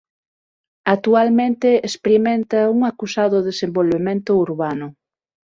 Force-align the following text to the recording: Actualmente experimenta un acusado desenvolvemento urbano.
Actualmente 0.95 1.69
experimenta 1.87 2.59
un 2.75 2.79
acusado 2.91 3.37
desenvolvemento 3.49 4.31
urbano. 4.47 4.87